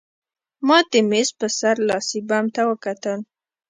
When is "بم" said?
2.29-2.45